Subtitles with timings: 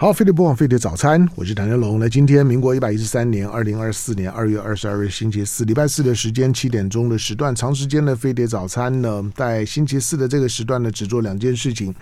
[0.00, 1.98] 好，飞碟播放飞碟早餐，我是谭家龙。
[2.00, 11.94] 那今天民国一百一十三年二零二四年二月二十二日星期四，礼拜四的时间七点钟的时段，长时间的飞碟早餐呢，在星期四的这个时段呢，只做两件事情。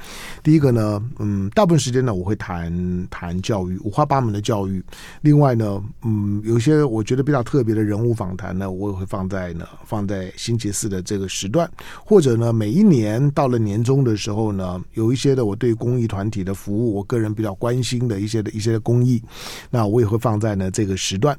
[0.45, 2.73] 第一个呢，嗯，大部分时间呢，我会谈
[3.11, 4.81] 谈教育，五花八门的教育。
[5.23, 11.69] 另外呢，嗯，有些我觉得比较特别的人物访谈呢，我也会放在呢，放在星期四的这个时段，
[12.07, 17.88] 或者呢，每一年到了年终的时候呢，有一些的我对公益团体的服务，我个人比较关心。
[17.89, 19.23] 新的一些的一些的公益，
[19.71, 21.37] 那我也会放在呢这个时段。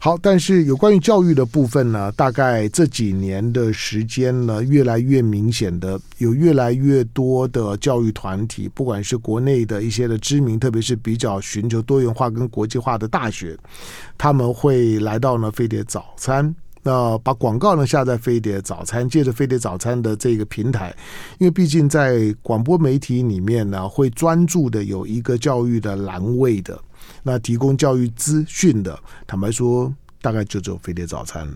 [0.00, 13.56] 好，但是有关于教育的部分呢，大概这几年的时间呢，越来越明显的，有越来越多的教育团体，不管是国内的一些的知名，特别是比较寻求多元化跟国际化的大学，
[14.18, 16.54] 他们会来到呢飞碟早餐。
[16.86, 20.94] 那把广告呢下在飞碟早餐，借着飞碟早餐的这个平台，
[21.38, 26.80] 因为毕竟在广播媒体里面呢，会专注的有一个教育的栏位的，
[27.24, 28.96] 那提供教育资讯的，
[29.26, 31.52] 坦白说，大概就只有飞碟早餐。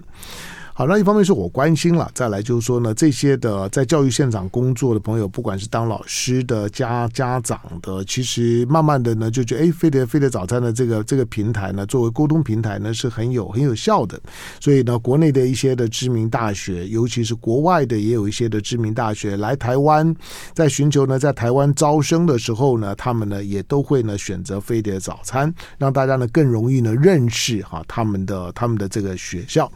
[0.80, 14.18] 好，那一方面是我关心了，再来就是说呢，这些的在教育现场工作的朋友，不管是当老师的、家家长的，其实慢慢的呢，就觉得哎，飞碟飞碟早餐的这个这个平台呢，作为沟通平台呢，是很有很有效的。
[14.58, 20.16] 所以呢，国内的一些的知名大学，尤其是国外的也有一些的知名大学来台湾，
[20.54, 29.70] 在寻求呢，在台湾招生的时候呢，他们呢也都会呢选择飞碟早餐，让大家呢更容易呢认识哈他们的他们的这个学校。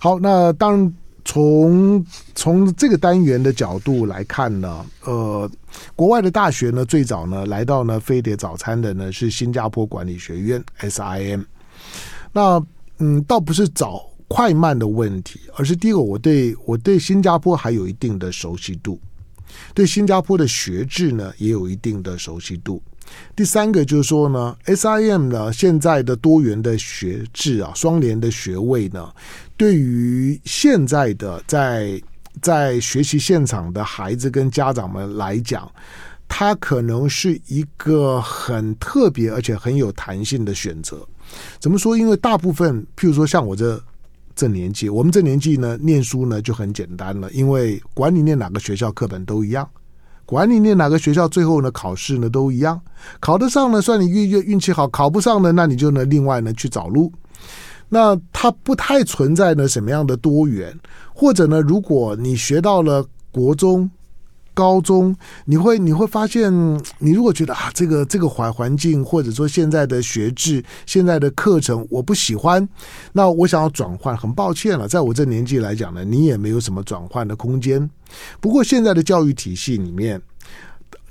[0.00, 0.39] 好，那。
[0.40, 0.90] 呃，当，
[1.22, 2.02] 从
[2.34, 5.50] 从这个单元的角度来看呢，呃，
[5.94, 11.44] 国外的大学呢，最早呢来到呢飞碟早餐的呢是新加坡管理学院 SIM。
[12.32, 12.64] 那
[12.98, 18.98] 嗯，倒不是早快慢的问题，而是第一个，我对我对新加坡还有一定的熟悉度，
[19.74, 22.82] 对新加坡的学制呢也有一定的熟悉度。
[23.34, 29.12] 第三个就是说呢，SIM 呢现在的多元的学制啊，双联的学位呢，
[29.60, 32.00] 对于现在的在
[32.40, 35.70] 在学习现场的孩子跟家长们来讲，
[36.26, 41.06] 它可能是一个很特别而且很有弹性的选择。
[41.58, 41.94] 怎么说？
[41.94, 43.78] 因为大部分，譬如说像我这
[44.34, 49.68] 这年纪，我们这年纪呢，念书呢就很简单了，因为管你念哪个学校，课本都一样。
[50.24, 52.80] 管你念哪个学校，最后呢考试呢都一样，
[53.20, 57.12] 考得上呢算你运运运气好，考不上呢那你就呢另外呢去找路。
[57.90, 60.74] 那它不太存在呢什么样的多元，
[61.12, 63.90] 或者呢如果你学到了国中。
[64.52, 66.52] 高中你会你会发现，
[66.98, 72.68] 你如果觉得啊这个这个环环境或者说现在的学制、现在的课程我不喜欢，
[73.12, 77.88] 那我想要转换，很抱歉了，在我这年纪来讲呢，你也没有什么转换的空间。
[78.38, 80.20] 不过现在的教育体系里面。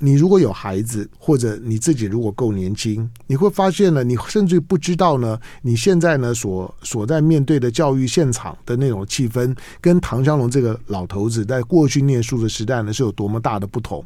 [0.02, 14.02] 你如果有孩子，或者你自己如果够年轻，你会发现呢，你甚至不知道呢，你现在呢所所在面对的教育现场的那种气氛，跟唐湘龙这个老头子在过去念书的时代呢是有多么大的不同。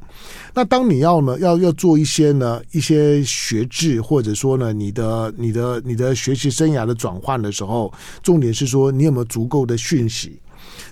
[0.53, 10.41] 那当你要呢要要做一些呢一些学制，或者说呢你的你的你的学习生涯的转换的时候，重点是说你有没有足够的讯息。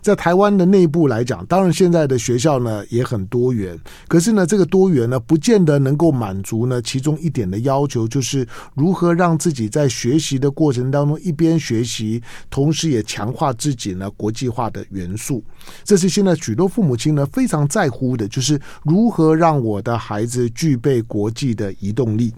[0.03, 12.21] 在台湾的内部来讲，当然现在的学校呢也很多元，可是呢，这个多元呢，不见得能够满足呢其中一点的要求，就是如何让自己在学习的过程当中一边学习，
[12.51, 15.43] 同时也强化自己呢国际化的元素。
[15.85, 22.33] 这是现在许多父母亲呢非常在乎的，就是如何让我的孩子具备国际的移动力。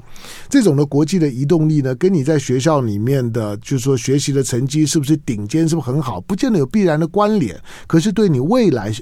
[0.48, 7.60] 这种的国际的移动力呢，跟你在学校里面的，就是说学习的成绩是不是顶尖，是不是很好，不见得有必然的关联。
[7.86, 8.92] 可是，对你未来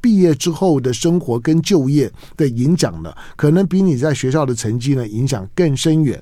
[0.00, 6.20] 毕业之后的生活跟就业的影响呢，可能比你在学校的成绩呢影响更深远。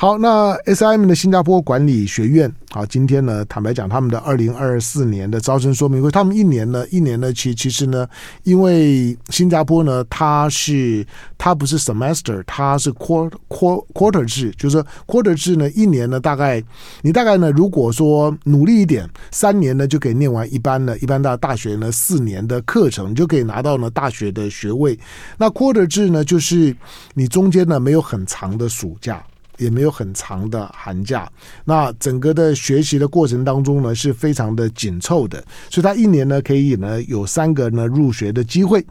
[0.00, 8.08] 好，那 SIM 的新加坡管理学院，好，今天呢，坦白讲，他们的二零二四年的招生说明会，他们一年呢，一年呢，其其实呢，
[8.44, 11.06] 因为新加坡呢，它是
[11.36, 16.64] 它不是 semester，它是 quarter quarter 制，就是 quarter 制呢，一年呢，大概
[17.02, 24.98] 你大概呢，如果说努力一点，三年呢，就可以念完一般的一般的大学呢，四年的课程，你就可以拿到呢大学的学位。
[25.36, 26.74] 那 quarter 制呢，就是
[27.12, 29.22] 你中间呢没有很长的暑假。
[29.60, 31.30] 也没有很长的寒假，
[31.64, 38.84] 那整个的学习的过程当中呢，是非常的紧凑的，所以他一年呢可以呢有三个呢入学的机会。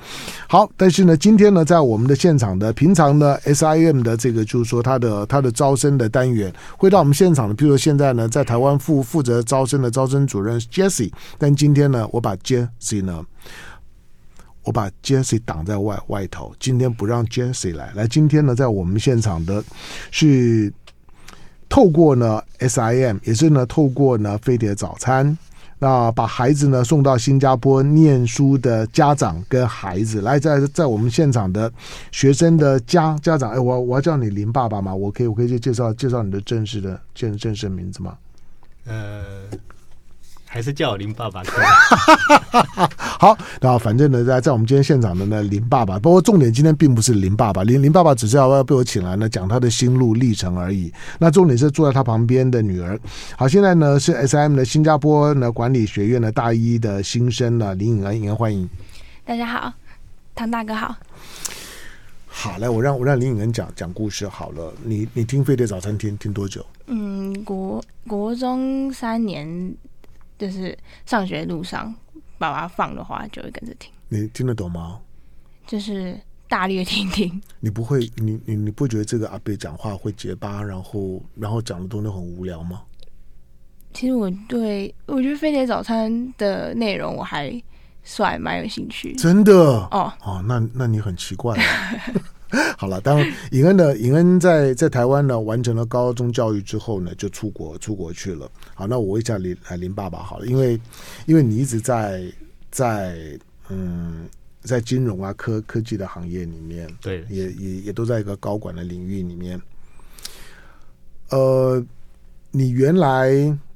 [0.47, 13.25] 好，但是呢今天呢在我们的现场的平常呢 SIM 的这个就是说他的他的招生的单元会到我们现场的，譬如说现在呢在台湾负负责招生的招生主任 Jessie，但今天呢我把 Jesse 呢。
[14.63, 17.91] 我把 Jesse 挡在外外头，今天不让 Jesse 来。
[17.95, 19.63] 来，今天呢，在我们现场的
[20.11, 20.71] 是
[21.67, 25.37] 透过呢 SIM，也是呢透过呢飞碟早餐，
[25.79, 31.71] 那把孩子呢送到新加坡念书的家长跟孩子，来在在我们现场的
[32.11, 34.93] 学生的家家长，哎，我我要叫你林爸爸吗？
[34.93, 38.17] 我可以我可以介绍介绍你的正式的正正式名字吗？
[38.85, 39.43] 呃。
[40.51, 41.43] 还是叫我林爸爸。
[42.97, 45.99] 好，那反正呢，在在我们今天现场的呢，林爸爸。
[45.99, 50.91] 不过重点今天并不是林爸爸，林林爸爸只是要要被我请来呢，讲他的心路历程而已。
[51.19, 52.99] 那重点是坐在他旁边的女儿。
[53.37, 58.67] 好，现在呢是 SIM 的新加坡呢管理学院的大一的新生呢，林颖恩，欢迎。
[59.23, 59.71] 大家好，
[60.33, 60.95] 唐大哥好。
[62.25, 64.73] 好，来我让我让林颖恩讲讲故事好了。
[64.83, 66.65] 你你听飞碟早餐听听多久？
[66.87, 69.75] 嗯，国国中三年。
[70.39, 70.75] 就是
[71.05, 71.93] 上学路上，
[72.39, 73.91] 爸爸放的话就会跟着听。
[74.07, 74.99] 你听得懂吗？
[75.67, 77.39] 就是大略听听。
[77.59, 82.81] 你不会，你你你不觉得这个阿贝讲话会结巴，然后然后讲的东西很无聊吗？
[83.93, 87.51] 其实我对我觉得飞碟早餐的内容我还
[88.03, 89.13] 算蛮有兴趣。
[89.15, 89.53] 真的
[89.91, 91.55] 哦哦，那那你很奇怪。
[92.77, 93.19] 好了，当
[93.51, 98.49] 尹恩的尹恩在在台湾呢完成了高中教育之后呢，就出国出国去了。
[98.73, 100.79] 好，那我问一下林林爸爸好了，因为
[101.25, 102.23] 因为你一直在
[102.71, 104.27] 在嗯
[104.61, 109.61] 在金融啊科科技的行业里面，对，也也也都在一个高管的领域里面。
[111.29, 111.83] 呃，
[112.49, 113.29] 你原来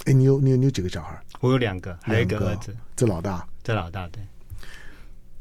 [0.05, 1.21] 哎，你有你有你有几个小孩？
[1.41, 4.23] 我有两个，还有一个儿子，这老大，这老大对。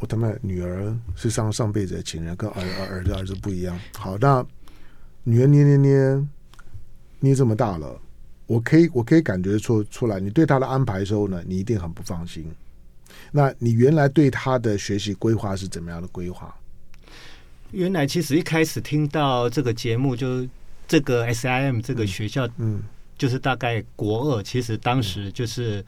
[0.03, 3.79] 我他妈女儿是上上辈子的情人，跟儿儿儿子儿子不一样。
[3.97, 4.45] 好，那
[5.23, 6.27] 女儿捏捏捏
[7.21, 8.01] 捏这么大了，
[8.47, 12.45] 我可以我可以感觉出出来，你对她的安排的时候呢，你一定很不放心。
[13.31, 16.53] 那你原来对她的学习规划是怎么样的规划？
[17.71, 20.45] 原来其实一开始听到这个节目，就
[20.89, 22.83] 这个 SIM 这个学校，嗯，
[23.17, 25.85] 就是大概国二，其实当时就是。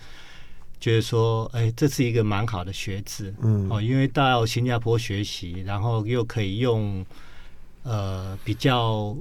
[0.84, 7.02] 嗯觉得说，哎，这是一个蛮好的学制，嗯，哦，因为到新加坡学习，然后又可以用，
[7.84, 9.16] 呃，比较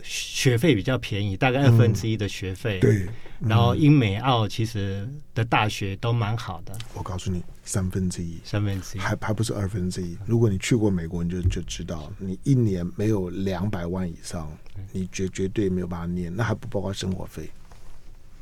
[0.00, 3.08] 学费比较便宜，大概二分之一的学费，嗯，对，
[3.40, 6.72] 然后英美澳其实的大学都蛮好的。
[6.94, 10.16] 我告诉你，三分之一，三分之一，还还不是二分之一。
[10.24, 14.48] 如果你去过美国，你就就知道，你一年没有两百万以上，
[14.92, 17.50] 你绝绝对没有办法念，那还不包括生活费。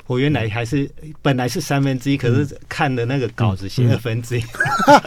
[0.06, 0.88] 我原来还是
[1.20, 4.42] 本来是三分之一，可是看的那个稿子写二分之一，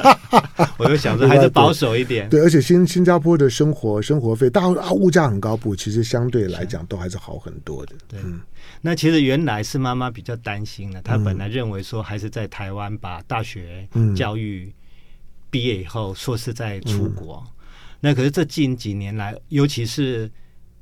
[0.77, 2.27] 我就想说还是保守一点。
[2.29, 7.95] 对，而且新新加坡的生活生活费，大啊物价很高，不，其实相对来讲都还是好很多的。
[8.09, 8.19] 对，
[8.81, 14.69] 那其实原来是妈妈比较担心的，她本来认为说还是在台湾把大学教育
[15.49, 17.41] 毕业以后，硕士再出国。
[18.01, 20.29] 那可是这近几年来，尤其是。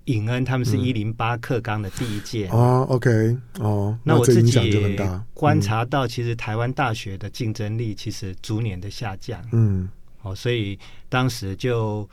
[0.07, 2.47] 颖恩他们是一零八课纲的第一届。
[2.47, 4.97] 哦，OK 哦，那我自己
[5.33, 9.87] 观察到，其实台湾大学的竞争力其实逐年的下降，嗯，
[10.21, 10.77] 哦，所以
[11.07, 12.09] 当时就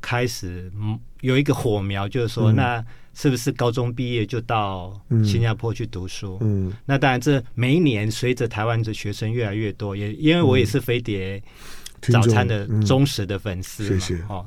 [0.00, 0.70] 开始
[1.20, 2.84] 有一个火苗，就是说，那
[3.14, 6.38] 是不是高中毕业就到新加坡去读书？
[6.40, 11.42] 嗯，那当然，这每一年随着台湾的学生越来越多，也因为我也是飞碟。
[12.12, 14.46] 早餐的忠实的粉丝，谢谢哦。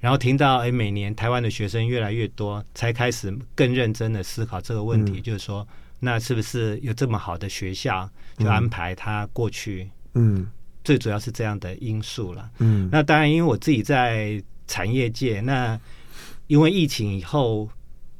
[0.00, 5.66] 然后听到哎，每年台湾的学生越来越多，才开始更认真的思考这个问题，就是说，
[6.00, 8.08] 那是不是有这么好的学校，
[8.38, 9.90] 就安排他过去？
[10.14, 10.46] 嗯，
[10.84, 12.50] 最主要是这样的因素了。
[12.58, 15.78] 嗯，那当然，因为我自己在产业界，那
[16.46, 17.68] 因为疫情以后，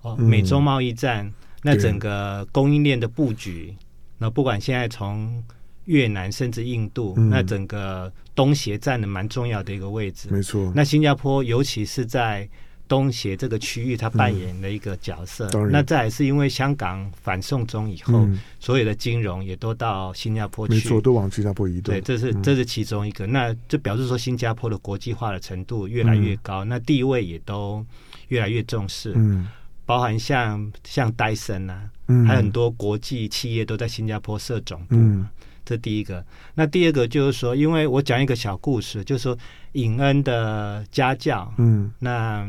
[0.03, 3.75] 哦，美洲贸易战，那整个供应链的布局，
[4.19, 5.43] 那不管现在从
[5.85, 8.13] 越南甚至印度，那整个。
[8.37, 10.71] 东协占了蛮重要的一个位置，没错。
[10.77, 12.49] 那新加坡尤其是在
[12.87, 15.51] 东协这个区域，它扮演了一个角色。
[15.55, 21.93] 嗯、那再来是因为香港反送中以后，嗯、所有的金融也都到新加坡去，没错，都往新加坡移动。
[21.93, 23.27] 对，这是这是其中一个。
[23.27, 27.85] 嗯、那就表示说，新加坡的国际化的程度越来越高，嗯、那地位也都
[28.29, 29.15] 越来越重视。
[29.17, 29.49] 嗯，
[29.85, 34.95] 包含像像戴森啊，嗯、还有很多国际企业都在新加坡设总部。
[34.95, 35.27] 嗯
[35.67, 39.37] 这第一个，那第二个就是说，因为我讲一个小故事，就是说
[39.73, 42.49] 尹恩的家教，嗯，那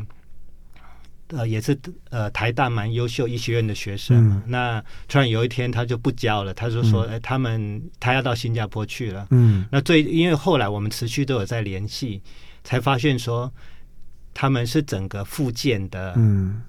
[1.29, 1.77] 呃也是
[2.11, 12.21] 呃台大蛮优秀医学院的学生，嗯、那突然有一天他就不教了，他就说，哎、嗯，他们他要到新加坡去了，嗯，那最因为后来我们持续都有在联系，
[12.63, 13.51] 才发现说
[14.33, 16.61] 他们是整个复健的，嗯。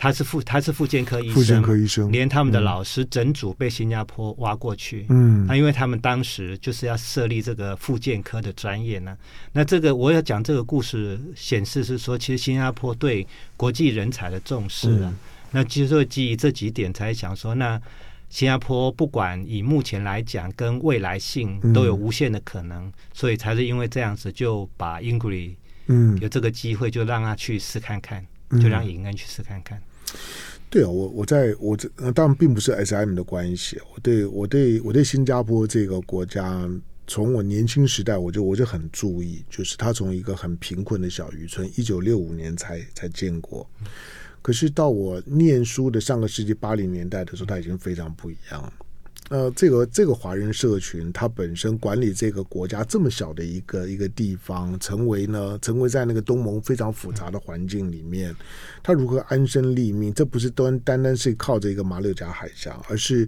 [0.00, 5.04] 他是妇他是妇健科医生，妇产科医生，连他们的老师整组被新加坡挖过去。
[5.10, 9.14] 嗯，那因为他们当时就是要设立这个妇健科的专业呢。
[9.52, 13.26] 那这个我要讲这个故事，显示是说，其实新加坡对
[13.58, 15.12] 国际人才的重视啊。
[15.12, 15.16] 嗯、
[15.50, 17.78] 那其实基于这几点，才想说，那
[18.30, 25.56] 新加坡不管以目前来讲，跟未来性都有无限的可能，嗯、所以才是因为这样子，就把 Ingrid
[25.88, 29.78] 嗯有这个机会，就让他去试看看，嗯、就让尹恩去试看看。
[30.68, 36.68] 对啊，我我在我这当然并不是 S M 的关系，我对我对我对新加坡这个国家，
[37.08, 43.68] 从我年轻时代我就我就很注意，就是他从一个很贫困的小渔村，一九六五年才才建国，
[44.40, 48.72] 可是到我念书的上个世纪八零年代的时候，他已经非常不一样了。
[49.30, 58.34] 呃，这个这个华人社群，它本身管理这个国家这么小的一个一个地方，成为呢，成为在那个东盟非常复杂的环境里面，
[58.82, 60.12] 他如何安身立命？
[60.12, 63.24] 这不是单单单是靠着一个马六甲海峡，而是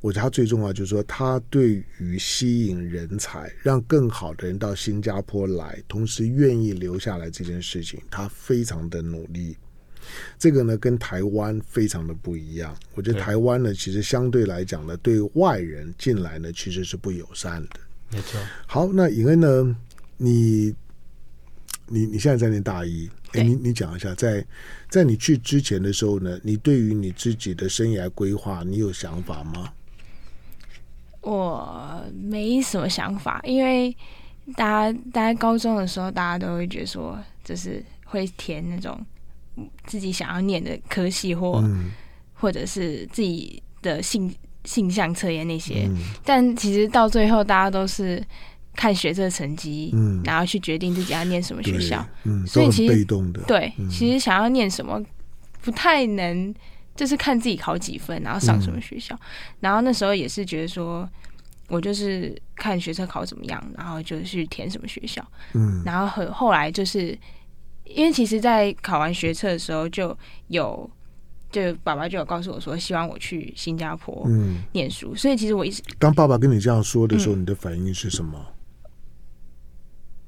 [0.00, 9.54] 我觉得他最重要就是说，他对于吸引人才，让更好的人到新加坡来，同时愿意留下来这件事情，他非常的努力。
[10.38, 12.76] 这个呢，跟台湾非常的不一样。
[12.94, 17.80] 我觉得台湾呢，其实相对来讲呢，对外人进来呢，其实是不友善的。
[18.10, 18.40] 没错。
[18.66, 19.76] 好，那尹恩呢，
[20.16, 20.74] 你
[21.86, 24.44] 你你现在在念大一，哎，你你讲一下，在
[24.88, 29.72] 在你去之前的时候呢，你对于你自己的生涯规划，你有想法吗？
[31.20, 33.96] 我没什么想法，因为
[34.56, 39.00] 大家大家高中的时候，大家都会觉得说，就是会填那种。
[39.84, 41.90] 自己想要念的科系或，或、嗯、
[42.32, 48.24] 或者是自己的性性向测验那些，嗯、但其实到最后，大家都是
[48.74, 52.02] 看学测成绩，嗯、然后去决定自己要念什么学校。
[52.24, 55.02] 嗯，所以其实被动的对，嗯、其实想要念什么，
[55.60, 56.54] 不太能，
[56.96, 59.14] 就是看自己考几分，然后上什么学校。
[59.14, 59.20] 嗯、
[59.60, 61.08] 然后那时候也是觉得说，
[61.68, 65.22] 我就是看学测考怎么样，然后就去填什么学校。
[65.52, 67.18] 嗯，然后后后来就是。
[67.84, 70.16] 因为其实，在考完学测的时候，就
[70.48, 70.88] 有
[71.50, 75.10] 就爸爸就有告诉我说，希望我去新加坡嗯念书。
[75.12, 78.38] 嗯、所以其实我一直当爸爸跟你这样说的时候，嗯、你的反应是什么？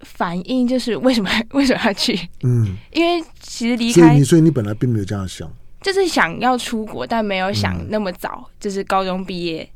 [0.00, 2.14] 反应就是为什么 为什么要去？
[2.42, 9.66] 嗯，因为其实离开，所以你所以你本来并没有这样想，就是想要出国，但没有想那么早，嗯、就是高中毕业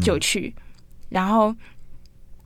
[0.00, 0.54] 就去。
[0.56, 0.62] 嗯、
[1.10, 1.54] 然后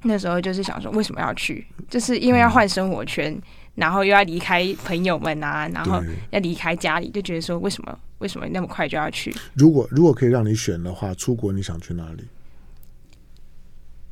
[0.03, 1.65] 那时候就是想说，为什么要去？
[1.89, 3.41] 就是因为要换生活圈。
[3.79, 9.33] 嗯然后又要离开朋友们啊，然后要离开家里，就觉得说，为什么为什么那么快就要去？
[9.55, 12.25] 如果如果可以让你选的话，出国你想去哪里？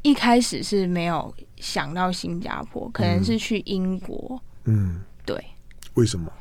[0.03, 4.41] 一开始是没有想到新加坡，可能是去英国。
[4.67, 5.37] 嗯，对。
[5.95, 6.33] 为什么？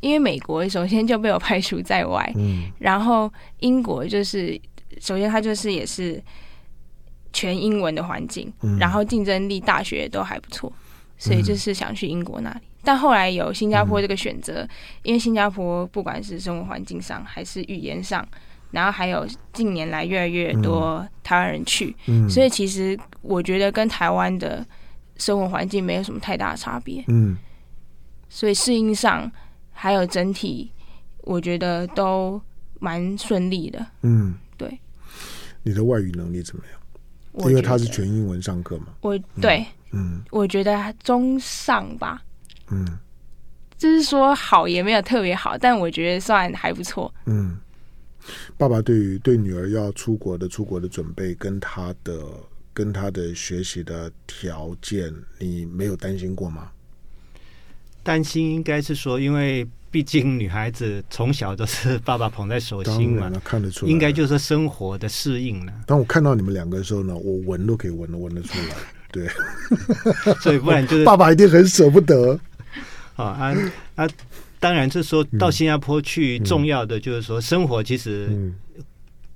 [0.00, 2.30] 因为美国首先就被我排除在外。
[2.36, 2.70] 嗯。
[2.78, 4.60] 然后英国就是，
[5.00, 6.22] 首先它就是也是
[7.32, 10.70] 全英文的环境，嗯，然后竞争力大学都还不错。
[11.22, 14.68] 所以就是想去英国那里，嗯、但后来有新加坡这个选择，嗯、
[15.04, 18.26] 因为新加坡不管是生活环境上还是语言上，
[18.72, 24.66] 然后还有近年来越来越多台湾人去，嗯、所以其实我觉得跟台湾的
[25.16, 27.04] 生活环境没有什么太大的差别。
[27.06, 27.36] 嗯，
[28.28, 29.30] 所以适应上
[29.70, 30.72] 还有整体，
[31.20, 32.42] 我觉得都
[32.80, 33.86] 蛮顺利的。
[34.02, 34.76] 嗯，对。
[35.62, 37.48] 你的外语能力怎么样？
[37.48, 38.86] 因为他是全英文上课嘛。
[39.02, 39.60] 我对。
[39.60, 42.22] 嗯嗯，我觉得中上吧。
[42.70, 42.98] 嗯，
[43.76, 47.12] 就是说好也没有特别好，但我觉得算还不错。
[47.26, 47.56] 嗯，
[48.56, 52.22] 爸爸对于对女儿要出国的出国的准备，跟他的
[52.72, 56.70] 跟他的学习的条件，你没有担心过吗？
[58.02, 65.72] 担心应该是说，因为毕竟女孩子从小都是爸爸捧在手心嘛，看得出来，应该就是生活的适应了。
[65.86, 68.76] 当我看到你们两个的时候呢，我闻都可以闻得闻得出来。
[69.12, 69.28] 对，
[70.42, 72.36] 所以不然就是 爸爸一定很舍不得。
[73.14, 73.54] 啊啊
[73.94, 74.08] 啊！
[74.58, 78.30] 当然，就是说到新加坡去，重要的就是说生活，其实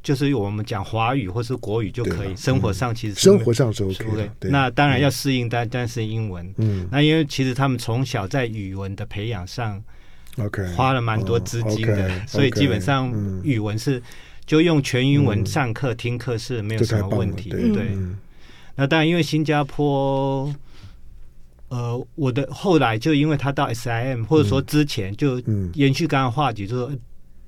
[0.02, 2.34] 就是我们讲华语或是国语就可以。
[2.34, 4.48] 生活上其实生活上是 OK 的。
[4.48, 9.82] 那当然要适应，但但是英文，嗯，那因为其实他们从小在语文的培养上
[10.38, 14.02] ，OK，花了蛮多资金的，所以基本上语文是
[14.46, 17.90] 就用全英文上课听课是没有什么问题，对。
[18.76, 20.54] 那当然，因为新加坡，
[21.68, 25.40] 呃，我的后来就因为他到 SIM，或者说之前就
[25.74, 26.98] 延续刚刚话题，就是说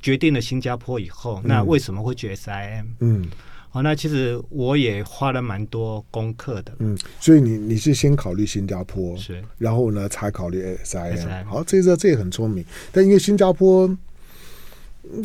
[0.01, 2.87] 决定了新加坡以后，那为什么会去 SIM？
[3.01, 3.29] 嗯，
[3.69, 6.73] 好，那其实我也花了蛮多功课的。
[6.79, 11.45] 嗯，所以你你是先考虑新加坡，是，然后呢才考虑 SIM。
[11.45, 12.65] 好，这个这也很聪明。
[12.91, 13.87] 但因为新加坡，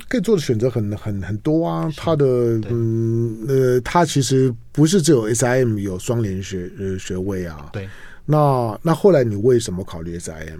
[0.07, 1.91] 可以做的选择很很很多啊。
[1.95, 2.25] 他的
[2.69, 7.69] 嗯呃，他其实不是只有 SIM 有双联学呃学位啊。
[7.73, 7.87] 对。
[8.25, 10.59] 那那后来你为什么考虑 SIM？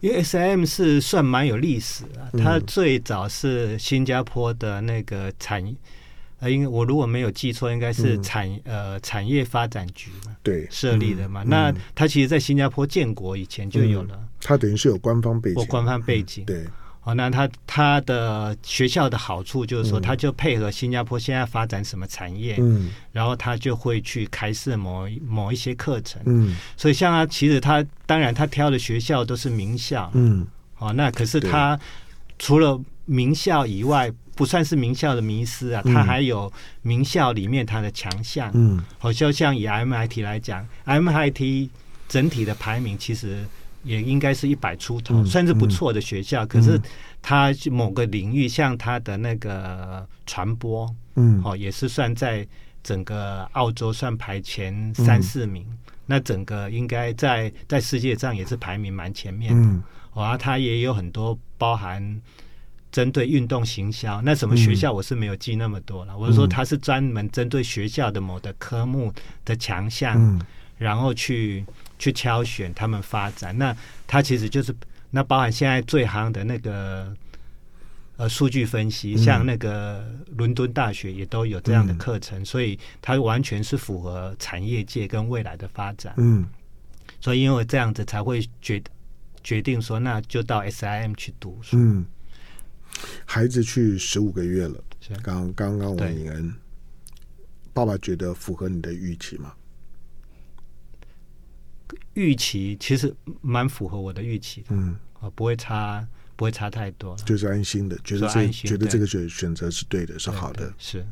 [0.00, 5.62] 因为 SIM 是算蛮有历史啊，它最早是新加坡的那个产。
[6.40, 11.44] 呃，因为我如果没有记错，应该是产、嗯、呃产业发展局嘛，对，设立的嘛。
[11.44, 16.64] 嗯、那它其实，在新加坡建国以前就有了，嗯、它等于是有官方背景，官方背景，嗯、对。
[17.04, 26.56] 哦，那他他的学校的好处就是说，他就配合新加坡现在发展什么产业，嗯，然后他就会去开设某某一些课程，嗯。
[26.76, 30.46] 所以像他，其实他当然他挑的学校都是名校，嗯。
[30.78, 31.78] 哦，那可是他
[32.38, 34.12] 除了名校以外。
[34.34, 38.50] 不算是名校的迷思啊，他还有名校里面他的强项。
[38.54, 41.68] 嗯，好像像以 MIT 来讲，MIT
[42.08, 43.44] 整体的排名其实
[43.82, 46.44] 也应该是一百出头，嗯、算是不错的学校。
[46.44, 46.80] 嗯、可是
[47.20, 52.46] 它某个领域，像它的那个传播，嗯，哦，也是算在
[52.82, 55.64] 整个澳洲算排前三四名。
[55.68, 59.60] 嗯、那整个应该在在世界上也是排名蛮前面的。
[59.60, 62.20] 嗯，哦，它也有很多包含。
[62.92, 66.12] 针对运动行销，那什么学校我是没有记那么多了。
[66.12, 69.10] 嗯、我是说，他是专门针对学校的某的科目
[69.46, 70.38] 的强项，嗯、
[70.82, 71.64] 然后去
[71.98, 73.56] 去挑选他们发展。
[73.56, 73.74] 那
[74.06, 74.74] 他其实就是
[75.10, 77.14] 那包含现在最行的那个
[78.16, 80.04] 呃数据分析，嗯、像那个
[80.36, 86.12] 伦敦大学也都有这样的课程，嗯、所以它完全是符合产业界跟未来的发展。
[86.16, 86.44] 嗯，
[87.20, 88.82] 所以因为这样子才会决
[89.42, 91.76] 决定说，那就到 SIM 去读书。
[91.78, 92.04] 嗯。
[93.24, 96.54] 孩子去十五个月了，是刚刚刚王颖恩，对
[97.72, 99.54] 爸爸觉得符合你的预期吗？
[102.14, 106.06] 预期其实蛮符合我的预期的，嗯，啊，不会差，
[106.36, 111.04] 不会差太多，就是安心的，觉得这觉得这个选选择是对的，是好的，是。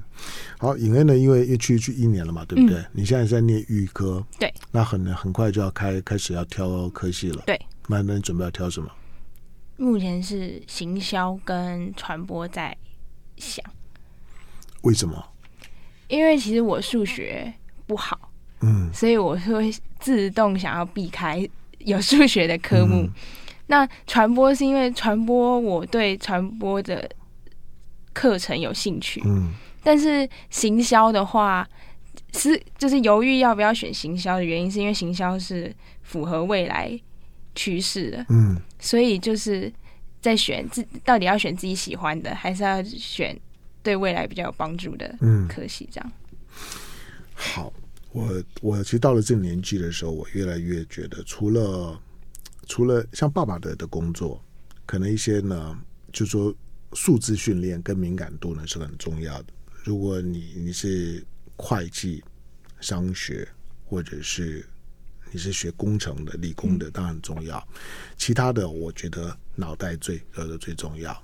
[0.59, 2.79] 好，颖恩呢，因为一去去一年了嘛，对不对？
[2.79, 7.59] 嗯、你现在在念预科，对，那很很快就要开开始要挑科系了，对，
[7.89, 8.91] 那那你准备要挑什么？
[9.77, 12.77] 目前是行销跟传播在
[13.37, 13.65] 想，
[14.83, 15.25] 为什么？
[16.09, 17.55] 因为其实我数学
[17.87, 18.30] 不好，
[18.61, 23.03] 嗯，所以我会自动想要避开有数学的科目。
[23.03, 23.11] 嗯、
[23.67, 27.09] 那传播是因为传播我对传播的
[28.13, 31.67] 课程有兴趣，嗯，但是行销的话
[32.33, 36.99] 是就是犹豫要不要选行销的原因，是因为行销是符合未来
[37.55, 38.61] 趋势的，嗯。
[38.79, 39.71] 所以就是
[40.21, 43.39] 在选自到底要选自己喜欢的，还是要选
[43.83, 45.89] 对未来比较有帮助的嗯科系？
[45.93, 46.37] 这样、嗯。
[47.35, 47.73] 好，
[48.13, 52.01] 我我其实到了这个年纪的时候，我越来越觉得，除了
[52.67, 54.43] 除了像爸爸的的工作，
[54.87, 55.79] 可能一些呢，
[56.13, 56.55] 就是说
[56.93, 59.47] 数字训练跟敏感度呢是很重要的。
[59.85, 61.25] 如果你你是
[61.57, 62.23] 会计、
[62.81, 63.49] 商学
[63.85, 64.65] 或者是。
[65.33, 67.65] 你是学工程的、理工的，当然重要。
[68.17, 71.17] 其他的，我觉得脑袋最呃最重要。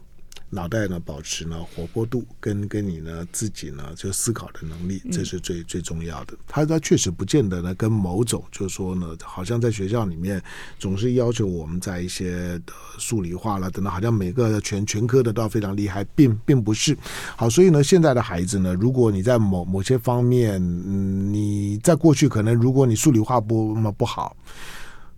[0.48, 6.34] 脑袋呢，保持呢活泼度，跟跟你呢自己呢就思考的能力，这是最、嗯、最重要的。
[6.46, 10.40] 他他确实不见得呢跟某种就是说呢，好像在学校里面
[10.78, 16.96] 总是要求我们在一些的数理化了等等，好像每个全全科的都要非常厉害，并并不是。
[17.36, 24.36] 好，所以呢，现在的孩子呢，如果你在某某些方面，嗯，你在过去可能如果你数理化不那么不好，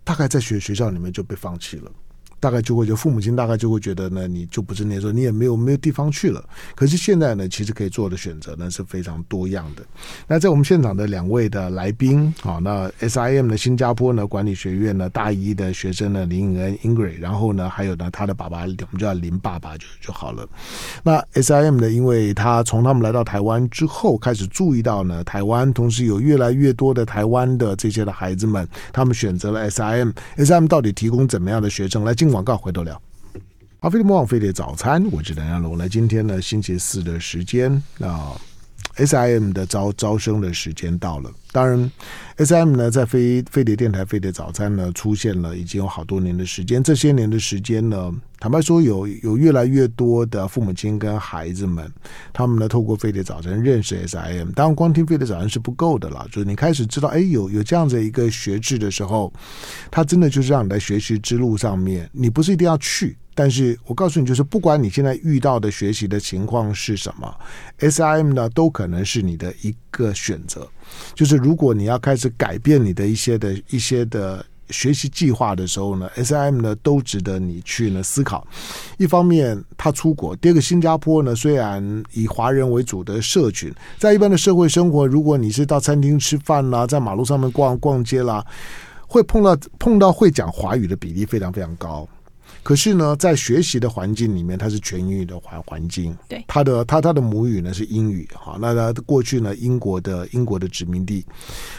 [0.03, 1.91] 大概在学学校里面就被放弃了。
[2.39, 6.43] 大概就会，就父母亲大概就会觉得呢，你就不是那时候，你也没有没有地方去了。
[6.73, 9.83] 可是现在呢，其实可以做的选择呢是非常多样的。
[10.25, 20.47] 那在我们现场的两位的来宾，好，那 SIM 的新加坡呢管理学院呢大一的学生呢林颖恩 Ingrid，然后呢还有呢他的爸爸，我们叫林爸爸就就好了。
[21.03, 30.11] 那 SIM 呢，因为他从他们来到台湾之后，开始注意到呢台湾，同时有越来越多的台湾的这些的孩子们，他们选择了 SIM。
[30.37, 32.28] SIM 到底提供怎么样的学生来进？
[32.31, 33.01] 广告回头聊。
[33.81, 35.77] 阿飞的魔王飞碟早餐，我是梁家龙。
[35.77, 38.39] 来，今天呢，星期四的时间啊
[38.95, 41.31] ，SIM 的招招生的时间到了。
[41.51, 41.91] 当然
[42.37, 46.83] ，SIM 呢，在飞飞碟电台飞碟早餐呢，出现了已经有好多年的时间。
[46.83, 51.91] 这些年的时间呢，坦白说有，有越来越多的父母亲跟孩子们，
[52.31, 54.51] 他们呢，透过飞碟早餐认识 SIM。
[54.53, 59.33] 当然，光听飞碟早餐是不够的了，就是你开始知道，哎，有有这样子一个学制的时候，
[59.89, 63.17] 它真的就是让你在学习之路上面，你不是一定要去。
[63.33, 67.33] 但是我告诉你，就是不管你现在遇到的学习的情况是什么
[67.79, 70.69] ，SIM 呢都可能是你的一个选择。
[71.13, 78.45] 就是如果你要开始改变你的一些的一些的学习计划的时候呢，SIM 呢都值得你去呢思考。
[78.97, 88.45] 一方面，他出国；第二个，新加坡呢虽然以华人为主的社群，在一般的社会生活，如果你是到餐厅吃饭啦，在马路上面逛逛街啦，
[89.07, 92.07] 会碰到碰到会讲华语的比例非常非常高。
[92.63, 96.15] 可是呢，在学习的环境里面，它是全英语的环环境。
[96.27, 98.27] 对，他的他他的母语呢是英语。
[98.33, 101.25] 好，那他过去呢，英国的英国的殖民地。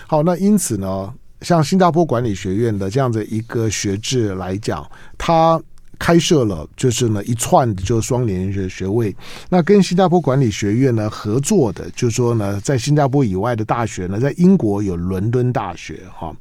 [0.07, 1.13] 好，那因此呢，
[1.43, 5.61] 像新加坡管理学院的这样的一个学制来讲，它。
[6.01, 9.15] 开设了就是呢一串的就双联学学位，
[9.51, 16.35] 那跟新加坡管理学院呢合作的，就是说呢在新加坡以外的大学呢，在英国有伦敦大学哈、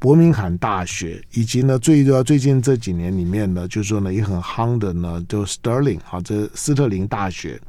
[0.00, 7.60] 伯明翰大学，以及呢最最近这几年里面呢，就是说呢也很夯的呢，就 Sterling 哈这斯特林大学。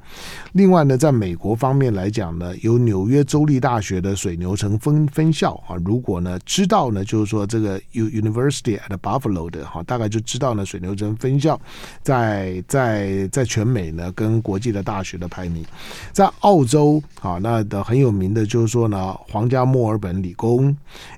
[0.53, 5.77] 另外呢，在美国方面来讲呢，有纽约州立大学的水牛城分分校啊。
[5.85, 11.59] 如果呢知道呢，就是说这个 University at Buffalo 的哈，大概就知道呢水牛城分校
[12.01, 15.65] 在在在全美呢跟国际的大学的排名。
[16.13, 20.75] 在澳洲啊，那的很有名的就是说呢，皇家墨尔本理工，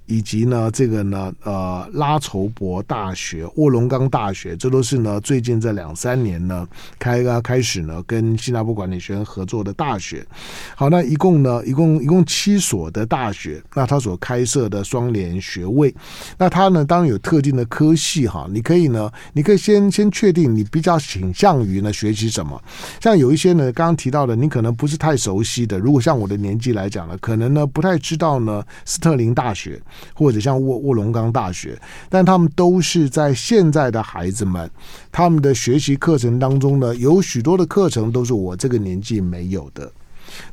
[0.09, 6.67] 以及呢这个呢呃拉筹伯大学、卧龙岗大学，这都是呢最近这两三年呢
[6.97, 10.25] 开啊开始呢跟新加坡管理学院合作的大学，
[10.75, 15.93] 好，那一共呢，一共一共七所的大学，那他所开设的双联学位，
[16.39, 22.59] 那他呢，当然有特定的科系哈，你可以呢，你可以先先确定你比较倾向于呢学习什么，
[22.99, 29.79] 像有一些呢，刚刚提到的，你可能不是太熟悉的，如果像我的年纪来讲呢，可能呢不太知道呢斯特林大学。
[30.13, 34.69] 或者像卧卧龙岗大学，但他们都是在现在的孩子们
[35.11, 39.91] 他们的学习课程当中呢，有许多的课程都是我这个年纪没有的。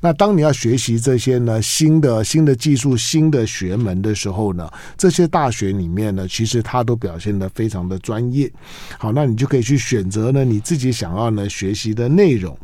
[0.01, 8.51] 那当你要学习这些呢新的新的技术、新的学门的时候呢，这些大学里面呢，其实它都表现得非常的专业。
[8.99, 12.57] 好，那你就可以去选择呢你自己想要呢学习的内容。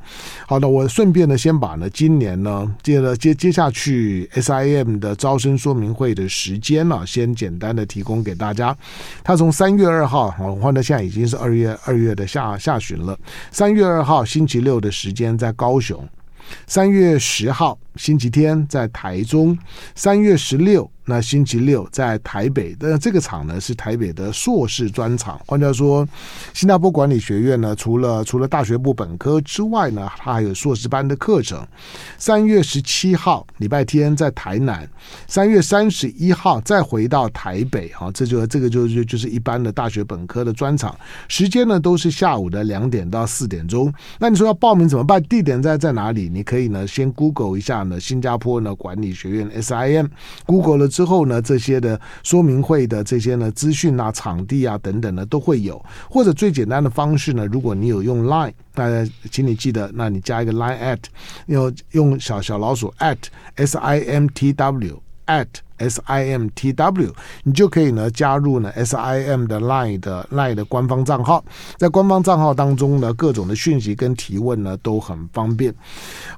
[0.47, 8.77] 好的，我顺便呢先把呢今年呢接了接接下去 SIM 的招生说明会的时间呢，先简单的提供给大家。
[9.25, 13.19] 它从三月二号，好，换到现在已经是二月二月的下下旬了。
[13.51, 16.09] 三月二号星期六的时间在高雄。
[16.67, 19.57] 三月十号星期天在台中，
[19.95, 20.91] 三月十六。
[21.05, 25.41] 那星期六在台北的这个场呢，是台北的硕士专场。
[25.45, 26.09] 换句话说，
[26.55, 31.67] 新加坡管理学院呢，除了除了大学部本科之外呢，它还有硕士班的课程。
[32.19, 34.89] 三月十七号礼拜天在台南，
[35.27, 37.89] 三月三十一号再回到台北。
[37.89, 40.97] 哈，这就这个就就就是一般的大学本科的专场。
[41.27, 43.93] 时间呢都是下午的两点到四点钟。
[44.21, 45.21] 那你说要报名怎么办？
[45.25, 46.29] 地点在在哪里？
[46.29, 50.89] 你可以呢先 Google 一下呢新加坡呢管理学院 SIM，Google 了。
[50.89, 60.99] 之后呢，这些的说明会的这些呢资讯啊、场地啊等等呢都会有，或者最简单的方式呢，如果你有用 Line，大家请你记得，那你加一个 Line at，
[61.47, 63.17] 要用小小老鼠 at
[63.55, 65.47] S I M T W at
[65.83, 67.13] S I M T W，
[67.45, 71.45] 你就可以呢加入呢 S I M 的 Line 的 Line 的官方账号，
[71.77, 75.75] 在官方账号当中呢，各种的讯息跟提问呢都很方便。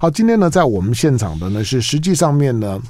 [0.01, 2.81] 好，今天呢在我们现场的呢是实际上面呢。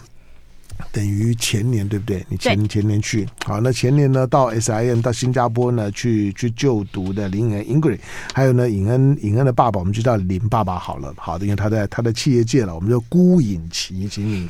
[0.90, 2.26] 等于前年对不对？
[2.28, 8.00] 你前前年去好，那前年呢到 SIM 到新加坡呢去去就读的林颖恩 Ingrid，
[8.32, 14.48] 还有呢尹恩尹恩的爸爸，我们就叫林爸爸好了，好的，因为他在他的企业界了，我们就辜颖琪，请你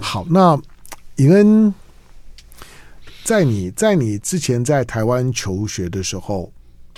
[0.00, 0.26] 好。
[0.28, 0.60] 那
[1.16, 1.72] 颖恩
[3.22, 6.52] 在你在你之前在台湾求学的时候，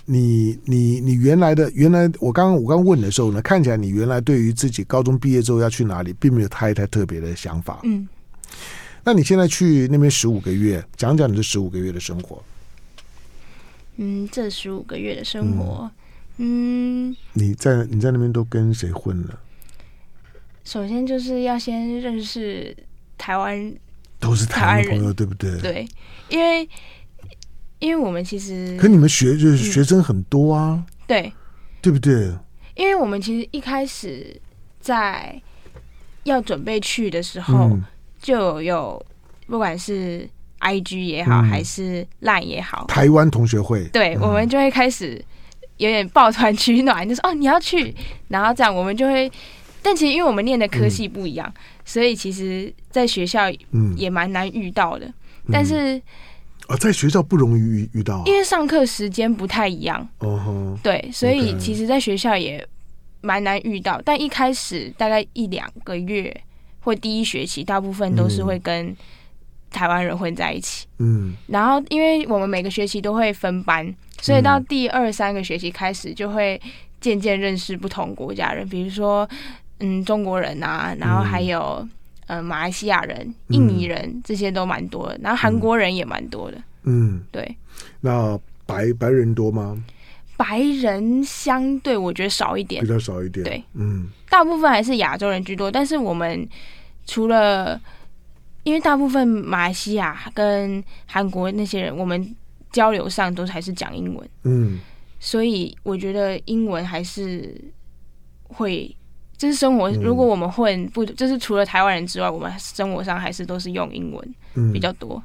[0.04, 8.08] 你你你原来的原来我刚刚我刚问的时候呢，看起来你原来对于自己高中毕业之后要去哪里，并没有太太特别的想法，嗯。
[9.04, 12.42] 那你现在去那边十五个月，讲讲你这十五个月的生活。
[13.96, 15.88] 嗯，这十五个月的生活，
[16.38, 19.38] 嗯，嗯你在你在那边都跟谁混了？
[20.64, 22.76] 首先就是要先认识
[23.16, 23.72] 台湾，
[24.18, 25.58] 都是台湾朋友，对不对？
[25.60, 25.88] 对，
[26.28, 26.68] 因为
[27.78, 31.32] 因为我们其实，可你们学就是学生很多啊，嗯、对，
[31.80, 32.32] 对不对？
[32.74, 34.40] 因为我们其实一开始
[34.80, 35.40] 在
[36.24, 37.58] 要准备去的时候。
[37.70, 37.84] 嗯。
[38.18, 39.00] 就有
[39.46, 45.22] 不管是 I G 也好，嗯、还是 Line 也好，台湾同学会，对、嗯、我们就会开始
[45.76, 47.94] 有点抱团取暖，就说哦你要去，
[48.26, 49.30] 然后这样我们就会，
[49.86, 53.48] 但其实因为我们念的科系不一样，嗯、所以其实在学校
[53.96, 55.06] 也蛮难遇到的。
[55.06, 55.96] 嗯、但是
[56.66, 60.06] 啊、哦，在学校不容易遇遇到、啊，因为上课时间不太一样。
[60.18, 62.66] 哦吼，对，所以其实在学校也
[63.20, 64.02] 蛮难遇到。
[64.04, 66.42] 但一开始大概一两个月。
[66.86, 68.96] 或第一学期，大部分都是会跟
[69.72, 70.86] 台湾人混在一起。
[71.00, 76.60] 嗯，然后因为我们每个学期都会分班，所以到第二三个学期开始就会
[77.00, 79.28] 渐渐认识不同国家人，比如说
[79.80, 81.86] 嗯中国人啊，然后还有
[82.26, 86.58] 呃马来西亚人、印尼人这些都蛮多的，然后韩国人也蛮多的。
[86.84, 87.56] 嗯，对。
[88.00, 89.76] 那白白人多吗？
[90.36, 93.42] 白人相对我觉得少一点，比较少一点。
[93.44, 95.70] 对，嗯，大部分还是亚洲人居多。
[95.70, 96.46] 但是我们
[97.06, 97.80] 除了，
[98.62, 102.36] 因为大部分马来西亚跟韩国那些人，我们
[102.70, 104.78] 交流上都还是讲英文，嗯，
[105.18, 107.58] 所以我觉得英文还是
[108.42, 108.94] 会，
[109.36, 109.90] 就是生活。
[109.90, 115.22] 如果我们混不，就是除了台湾人之外，我们生活上还是都是用英文比较多。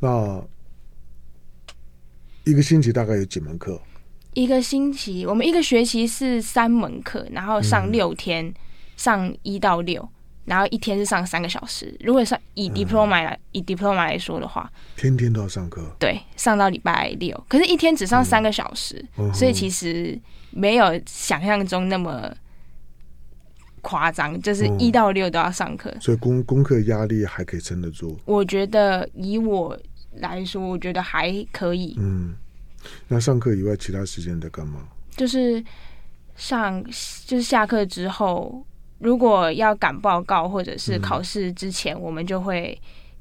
[0.00, 0.44] 嗯，
[2.44, 3.80] 那一个星期大概有几门课？
[4.34, 8.54] 一个星期，我们一个学期是三门课，然后上六天，嗯、
[8.96, 10.08] 上一到六，
[10.44, 11.94] 然后一天是上三个小时。
[12.00, 15.82] 如果上以 diploma 来、嗯、以 diploma 来说的话，天天都要上课。
[15.98, 20.16] 对，上到礼拜六，可是一天只上三个小时，嗯、所以其实
[20.50, 22.32] 没有想象中那么
[23.88, 25.90] 夸张，就是一到六都要上课。
[25.98, 28.20] 所以功功课压力还可以撑得住。
[28.26, 29.74] 我觉得以我
[30.16, 31.96] 来说，我觉得还可以。
[31.98, 32.34] 嗯。
[33.08, 34.80] 那上课以外，其他时间在干嘛？
[35.16, 35.64] 就是
[36.36, 36.84] 上，
[37.26, 38.62] 就是下课之后，
[38.98, 42.78] 如果要赶报告或者是考试之前，嗯、我们就会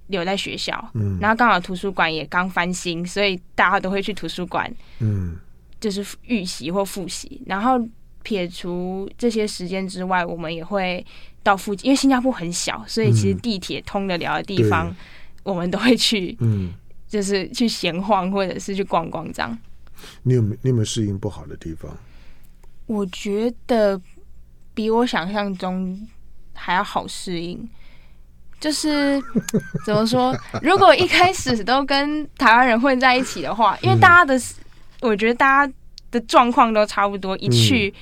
[0.08, 0.92] 留在学校。
[0.94, 4.70] 嗯，然后刚好图书馆也刚翻新，所以大家都会去图书馆。
[5.00, 5.38] 嗯，
[5.80, 7.42] 就是预习或复习。
[7.46, 7.80] 然后
[8.28, 11.06] 撇除这些时间之外，我们也会
[11.42, 14.96] 到附近，因为新加坡很小，所以其实地铁通得了的地方，嗯、
[15.44, 16.36] 我们都会去。
[16.42, 16.74] 嗯。
[17.08, 19.58] 就是去闲晃，或者是去逛逛这样。
[20.24, 21.90] 你有没你有没有适应不好的地方？
[22.86, 23.98] 我觉得
[24.74, 26.06] 比我想象中
[26.54, 27.66] 还要好适应。
[28.60, 29.24] 就是
[29.88, 30.38] 怎么说？
[30.62, 34.44] 如果一开始都跟台湾人混在一起的话，因为大家的，嗯、
[35.00, 35.74] 我觉得大家
[36.12, 37.94] 的状况都差不多，一去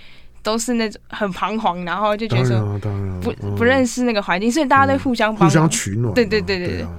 [0.43, 2.79] 都是那种很彷徨，然后就觉得说
[3.21, 6.13] 不不认识那个环境，所以大家都互相互相取暖。
[6.13, 6.77] 对对对对对。
[6.77, 6.91] 对啊。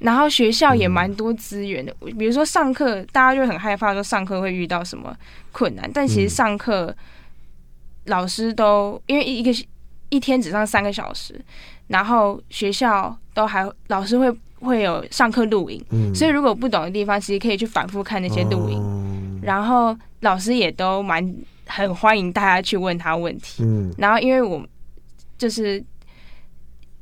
[0.00, 5.14] 然后学校也蛮多资源的，比如说上课，大家就很害怕说上课会遇到什么
[5.52, 6.96] 困难，但其实上课
[8.06, 9.52] 老师都因为一个
[10.08, 11.38] 一天只上三个小时，
[11.88, 18.80] 然后学校都还老师会会有上课录影，所以如果不懂的地方，其实可以去反复看那些录影，
[19.42, 21.34] 然后老师也都蛮
[21.66, 24.64] 很欢迎大家去问他问题，嗯然后因为我
[25.36, 25.84] 就是。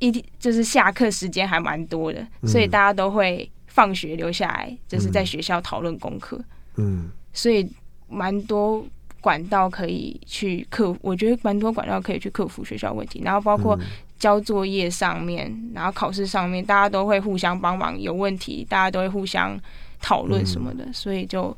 [0.00, 6.40] 一天就是下课时间还蛮多的，嗯、所以大家都会放学留下来，就是在学校讨论功课。
[6.76, 7.68] 嗯，所以
[8.08, 8.86] 蛮多
[9.20, 13.22] 管道可以去克服，我觉得蛮多管道可以去克服学校问题。
[13.24, 13.76] 然后包括
[14.20, 18.00] 交作业上面，嗯、然后考试上面，大家都会互相帮忙。
[18.00, 19.58] 有问题，大家都会互相
[20.00, 21.52] 讨论什么的，嗯、所以就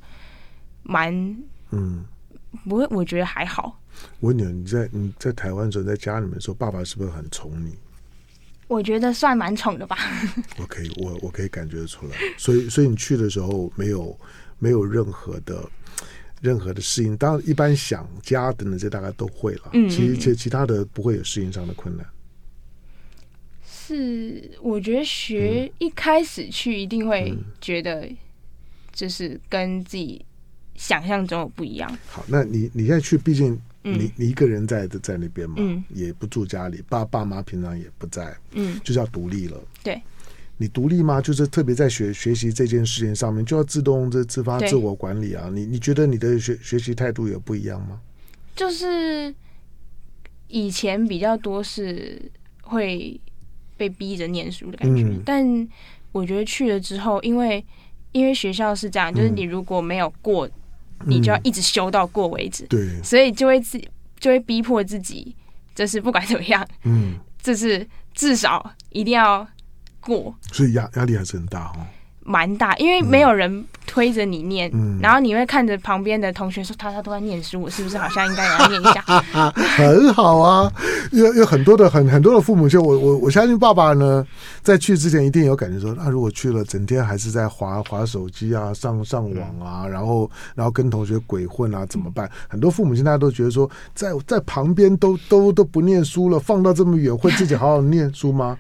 [0.83, 1.15] 蛮
[1.71, 2.05] 嗯，
[2.69, 3.81] 不会，我觉得还好。
[4.21, 7.75] 我问你，你在你在台湾的时候，在家里面的时候，爸爸是不是很宠你？
[8.67, 9.97] 我觉得算蛮宠的吧。
[10.59, 12.17] 我可以，我我可以感觉得出来。
[12.39, 14.17] 所以，所以你去的时候没有
[14.59, 15.69] 没有任何的
[16.41, 17.17] 任何的适应。
[17.17, 19.71] 当然，一般想家等等这大概都会了。
[19.73, 22.07] 嗯，其实其其他的不会有适应上的困难。
[23.65, 28.09] 是，我觉得学一开始去一定会觉得
[28.93, 30.25] 就是跟自己
[30.81, 31.99] 想象中的不一样。
[32.09, 33.61] 好，那你你现在去，毕竟。
[33.83, 39.59] 你你一个人在在那边嘛，嗯、也不住家里，爸爸妈平常也不在，嗯，就是要独立了。
[39.83, 39.99] 对，
[40.59, 41.19] 你独立吗？
[41.19, 45.49] 就是特别在学学习这件事情上面，就要自动这自发自我管理啊。
[45.51, 47.99] 你你觉得你的学学习态度有不一样吗？
[48.55, 49.35] 就是
[50.49, 52.21] 以前比较多是
[52.61, 53.19] 会
[53.79, 55.69] 被逼着念书的感觉，嗯、但
[56.13, 57.65] 我觉得去了之后，因为
[58.13, 60.47] 因为学校是这样，就是你如果没有过。
[61.07, 63.81] 你就要一直修到过为止，对，所以就会自
[64.19, 65.35] 就会逼迫自己，
[65.75, 69.47] 就是 不管怎么样，嗯，就是至少一定要
[70.01, 71.87] 过，所以压压力还是很大哦。
[72.23, 79.03] 蛮大，因为没有人推着你念，嗯、然后你会看着旁边的同学说他他都在念书，我是不是好像应该也要念一下？
[79.77, 80.73] 很好啊，
[81.11, 84.25] 有有很多的很很多的父母就我我我相信爸爸呢，
[84.63, 92.31] 在去之前一定有感觉说，那如果去了，整天还是在划划手机啊，上上网啊，然后然后跟同学鬼混啊，怎么办？
[92.47, 98.57] 很多父母现在都觉得说，在在旁边都都都不念书了，放到这么远，会自己好好念书吗？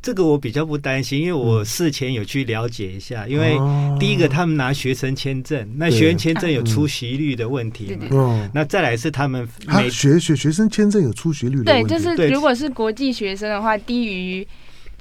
[0.00, 3.26] 这个我比较不担心，因为我事前有去了解一下。
[3.26, 3.56] 因为
[3.98, 8.06] 第一个，他们拿学生签证，那学生签证有出席率的问题嘛。
[8.10, 9.46] 嗯，那再来是他们
[9.90, 11.88] 学学学生签证有出席率的问题。
[11.88, 14.46] 对，就是如果是国际学生的话，低于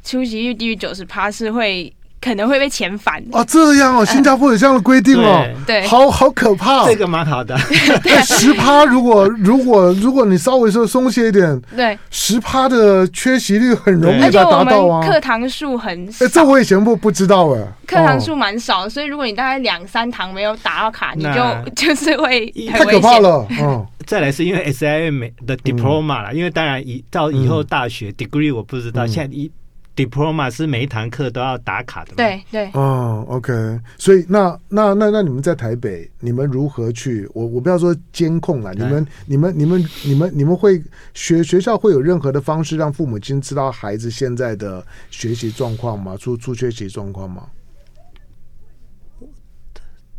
[0.03, 1.93] 出席率低于九十趴是会。
[2.19, 3.43] 可能会被遣返啊！
[3.45, 6.85] 这样哦，新加坡有这样的规定哦，对，好好可怕。
[6.85, 7.57] 这个蛮好的，
[8.25, 15.07] 十趴，如果如果如果你稍微说松懈一点，对，十趴的缺席率很容易达到啊。
[15.07, 17.61] 课堂数很少，哎，这我以前不不知道哎。
[17.85, 21.41] 课堂数蛮少，所以如果你大概两三堂没有打到卡，你就
[21.75, 23.45] 就是会太可怕了。
[23.61, 29.49] 嗯， 再来是因为 SIM 的 diploma 了，因为当然以到以后大学 degree 我不知道，现在一。
[29.97, 32.15] Diploma 是每一堂课都要打卡的吗？
[32.17, 32.69] 对对。
[32.73, 33.51] 哦，OK，
[33.97, 37.27] 所以那那那那你们在台北，你们如何去？
[37.33, 40.79] 我我不要说监控了，你们你们你们你们你们会
[41.15, 46.15] 学学校会有任何的方式让父母亲知道孩子现在的学习状况吗？
[46.15, 47.47] 出出缺席状况吗？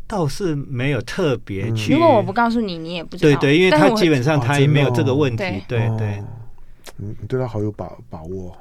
[0.09, 1.93] 倒是没有特别去。
[1.93, 3.39] 如果我不告诉你，你也不知道。
[3.39, 5.45] 对对，因为他基本上他也没有这个问题。
[5.69, 6.21] 对对，
[6.97, 8.61] 你你对他好有把把握哈。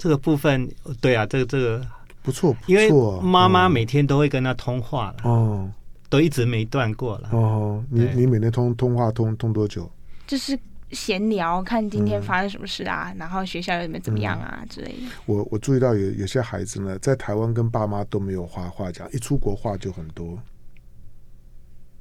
[0.00, 0.66] 这个部分，
[0.98, 1.86] 对啊，这个这个
[2.22, 5.70] 不错，因为妈妈每天都会跟他通话了，哦，
[6.08, 7.28] 都一直没断过了。
[7.32, 9.90] 哦，你你每天通通话通通多久？
[10.26, 10.58] 就是
[10.90, 15.02] 闲聊，看今天发生什么事啊，然后学校有没有怎么样啊之类的。
[15.26, 20.38] 我我注意到有有些孩子呢，在台湾跟爸妈都没有话话讲，一出国话就很多，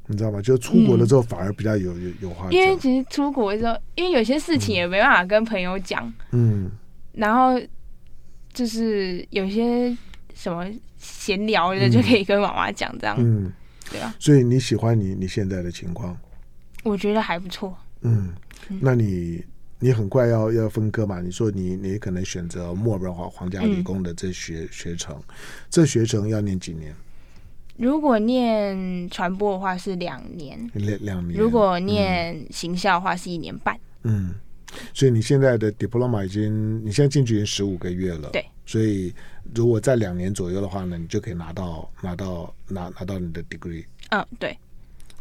[0.08, 0.42] 你知道吗？
[0.42, 2.54] 就出国了之后反而比较有有有话讲。
[2.54, 6.72] 因为其实出国的时候，因为有些事情也没办法跟朋友讲，嗯，
[7.12, 7.60] 然后。
[8.54, 9.96] 就是有些
[10.34, 10.66] 什么
[10.98, 13.52] 闲聊的就可以跟妈妈讲这样，嗯，
[13.92, 14.14] 对啊。
[14.20, 16.18] 所以你喜欢你你现在的情况？
[16.84, 17.78] 我觉得还不错。
[18.02, 18.34] 嗯，
[18.82, 19.44] 那你
[19.80, 21.22] 你很快要要分割嘛？
[21.22, 25.22] 你说你你可能选择墨尔本皇皇家理工的这学、嗯、学程，
[25.70, 26.94] 这学程要念几年？
[27.78, 31.40] 如果念传播的话是两年，两两年。
[31.40, 33.80] 如果念行销的话是一年半。
[34.04, 34.34] 嗯。
[34.94, 38.30] 所以你现在的 diploma 已经，你现在进去已经十五个月了。
[38.32, 38.46] 对。
[38.66, 39.14] 所以
[39.56, 43.84] 如果在两年左右的话呢，你就可以拿到拿到拿拿到你的 degree。
[44.10, 44.58] 嗯，对。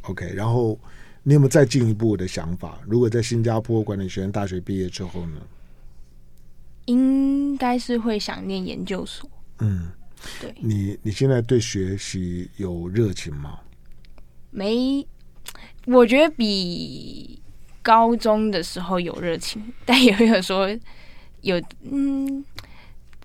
[0.03, 0.79] OK，然后
[1.23, 2.79] 你有没有再进一步的想法？
[2.87, 5.41] 如果在新加坡管理学院大学毕业之后呢？
[6.87, 9.31] 应该是会想念研究所。
[9.61, 9.91] 嗯，
[10.41, 10.55] 对。
[10.61, 13.59] 你你现在对学习有热情吗？
[14.51, 15.07] 没，
[15.87, 17.41] 我觉得比。
[17.83, 20.69] 高中的时候有热情， 但也会有说
[21.43, 21.61] 有
[21.91, 22.45] 嗯，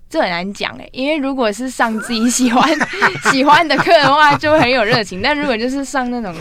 [0.08, 2.68] 这很难讲哎，因为如果是上自己喜欢
[3.32, 6.34] 喜欢的课的话，就会很有热情；但如果就是上那种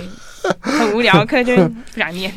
[0.62, 2.32] 很无聊的课，就不想念。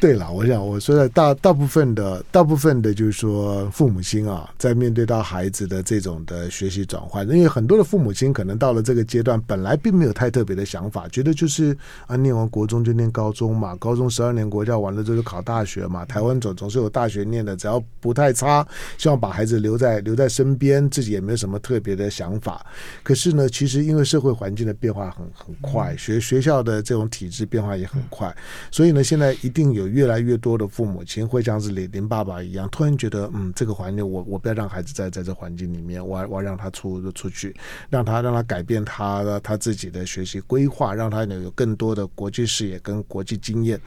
[0.00, 18.64] 对了，我想我说的大大部分的大部分的，就是说父母亲啊，在面对到孩子的这种的学习转换，因为很多的父母亲可能到了这个阶段，本来并没有太特别的想法，觉得就是啊，念完国中就念高中嘛，高中十二年国教完了之后就考大学嘛，台湾总总是有大学念的，只要不太差，
[18.98, 22.64] 希望把孩子留在留在身边，自己也没有什么特别的想法。
[23.02, 28.32] 可是呢，其实因为社会环境的变化很很快，学学校的这种体制变化也很快，
[28.70, 29.87] 所以呢，现在一定有。
[29.88, 37.54] 越来越多的父母亲会像是林林爸爸一样，突然觉得，嗯，这个环境我我不要让孩子在在这环境里面，我要我要让他出出去，
[37.90, 43.80] 让他让他改变他的他自己的学习规划，让他有有更多的国际视野跟国际经验。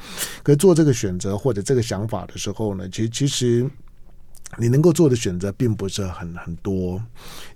[0.44, 3.70] 可是做这个选择或者这个想法的时候呢，其实其实
[4.58, 7.02] 你能够做的选择并不是很很多。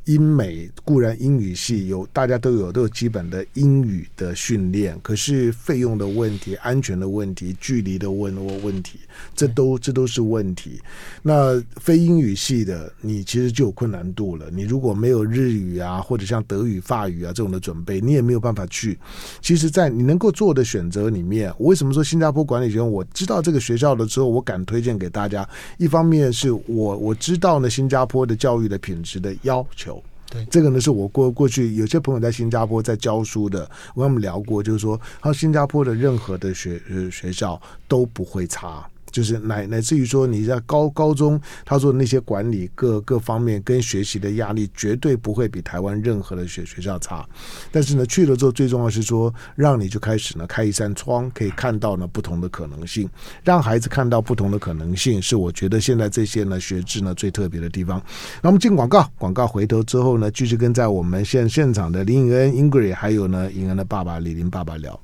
[0.06, 9.00] 英美固然英语系有，大家都有都有基本的英语的训练，可是费用的问题、安全的问题、距离的问问题，
[9.36, 10.80] 这都这都是问题。
[11.24, 14.46] 那非英语系的，你其实就有困难度了。
[14.52, 18.98] 你如果没有日语啊，或者像德语、法语啊这种的准备，你也没有办法去。
[19.42, 22.92] 其实，在你能够做的选择里面，我为什么说新加坡管理学院？
[22.92, 25.48] 我知道这个学校了之后，我敢推荐给大家。
[25.80, 29.95] 一方面是我我知道呢，新加坡的教育的品质的要求。
[30.50, 38.88] 这个呢是我过过去有些朋友在新加坡在教书的，我跟他们聊过，就是说，他新加坡的任何的学学校都不会差。
[39.16, 47.26] 就是乃乃至于说你在高高中，他说那些管理各各方面跟学习的压力绝对不会比台湾任何的学学校差。
[47.72, 53.10] 但是呢，去了之后最重要是说，让你就开始呢开一扇窗，可以看到呢不同的可能性，
[53.42, 58.04] 让孩子看到不同的可能性，是我觉得现在这些呢学制呢最特别的地方。
[58.42, 65.00] 那我们进广告，广告回头之后呢，继续跟在我们现现场的林颖恩、Ingrid，还有呢颖恩的爸爸李林爸爸聊。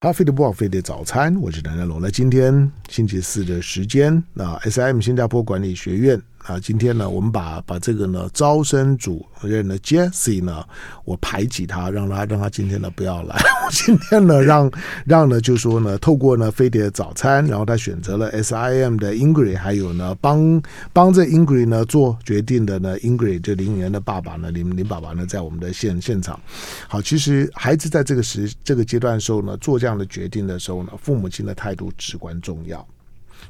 [0.00, 2.00] 咖啡的不枉费的早餐，我是梁家龙。
[2.00, 10.64] 那今天星期四的时间，那 SM 新加坡管理学院啊，今天呢，我们把把这个呢招生主任呢 Jessie 呢，
[11.04, 13.36] 我排挤他，让他让他今天呢不要来。
[13.66, 14.70] 我今天呢让
[15.04, 26.40] 让呢就说呢，透过呢飞碟早餐，然后他选择了 SIM 的 Ingrid，还有呢帮帮这 Ingrid 呢做决定的呢 Ingrid 就林媛的爸爸呢林林爸爸呢在我们的现现场。
[26.88, 32.86] 好，其实孩子在这个时这个阶段的时候呢，做这样的决定的时候呢，父母亲的态度至关重要。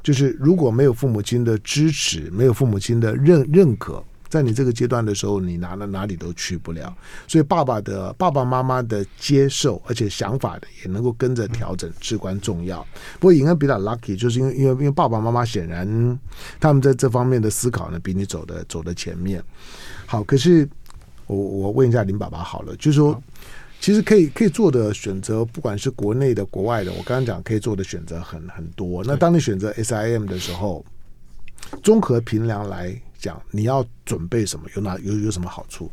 [0.01, 6.95] 就是如果没有父母亲的支持，没有父母亲的认认可，在你这个阶段的时候，你哪哪哪里都去不了。
[7.27, 12.85] 所以爸爸的爸爸妈妈的接受，而且想法的也能够跟着调整，至关重要。
[13.19, 16.19] 不过，应该比较 lucky，就是因为因为因为爸爸妈妈显然
[16.59, 19.43] 他们在这方面的思考呢，比你走的走的前面。
[20.05, 20.67] 好，可是
[21.27, 23.21] 我我问一下林爸爸好了，就是说。
[23.81, 29.01] 其实可以可以做的选择，不管是国内的、国外的，我刚刚讲可以做的选择很很多。
[29.05, 30.85] 那当你选择 SIM 的时候，
[31.81, 34.65] 综合评量来讲，你要准备什么？
[34.75, 35.89] 有哪有有什么好处？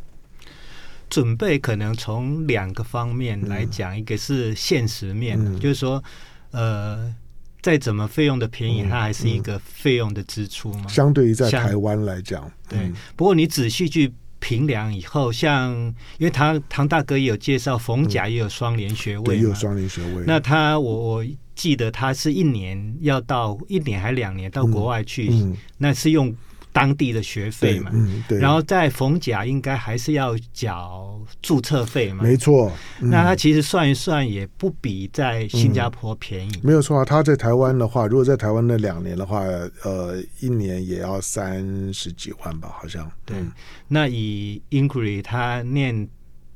[1.09, 6.03] 准备可能从两个方面来讲，嗯、一个是现实面，嗯、就是说，
[6.51, 7.15] 呃，
[7.63, 10.89] 再怎么费用的便宜，嗯、它还是一个费用的支出嘛。
[10.89, 12.81] 相对于在台湾来讲，对。
[12.81, 14.13] 嗯、不过你仔细去。
[14.39, 15.75] 评量以后，像
[16.19, 20.25] 因为唐唐大哥也有介绍，冯甲也有双联学位，对，也有双联学位。
[20.27, 26.35] 那他我我记得他是一年要到一年还两年到国外去，嗯嗯、那是用。
[26.77, 28.39] 当地的学费嘛，嗯，对。
[28.39, 32.71] 然后在逢甲应该还是要缴注册费嘛，没错。
[33.01, 36.53] 嗯、那他其实算一算也不比在新加坡便宜。
[36.57, 39.41] 嗯、没有错啊，他在台湾的话，如果在台湾那两年的话，
[39.85, 43.11] 呃，一年也要三十几万吧，好像。
[43.25, 43.39] 对。
[43.39, 43.51] 嗯、
[43.89, 46.07] 那以 Inquiry 他念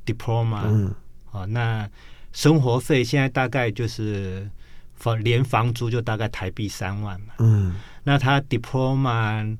[0.05, 0.93] Diploma，嗯，
[1.31, 1.89] 哦，那
[2.31, 4.47] 生活费现在大概就是
[4.93, 7.73] 房连房租就大概台币三万嘛，嗯。
[8.03, 9.57] 那他 Diploma。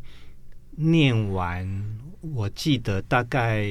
[0.82, 3.66] 念完，我记得大概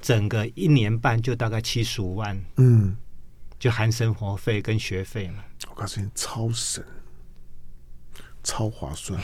[0.00, 2.96] 整个一年半就大概七十五万，嗯，
[3.58, 5.44] 就含生活费跟学费嘛。
[5.70, 6.82] 我告诉你，超省，
[8.42, 9.20] 超划算，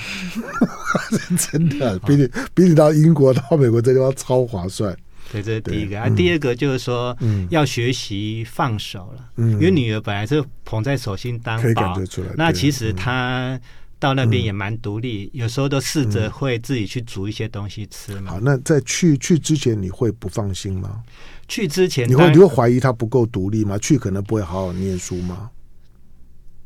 [1.50, 4.96] 真的比你、哦、比你到英国到美国这地方超划算。
[5.30, 6.00] 对，这是第一个。
[6.00, 12.28] 啊，第二个就是说，嗯、要学习放手了，嗯，因为女儿本来是捧在手心当宝，可以感觉出来。
[12.36, 13.60] 那其实她。
[13.98, 18.30] 嗯到那边也蛮独立，嗯、有时候都试着会自己去煮一些东西吃嘛。
[18.30, 21.02] 好，那在去去之前，你会不放心吗？
[21.48, 23.76] 去之前，你会你会怀疑他不够独立吗？
[23.78, 25.50] 去可能不会好好念书吗？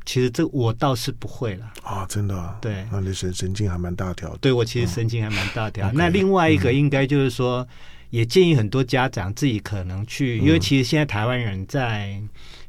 [0.05, 2.59] 其实这我倒是不会了啊，真的、啊。
[2.61, 4.39] 对，那你神神经还蛮大条的。
[4.39, 5.91] 对我其实神经还蛮大条。
[5.91, 7.69] 嗯、那另外一个应该就是说，嗯、
[8.11, 12.21] 也建议很多家长自己可能去，嗯、因为其实现在台湾人在。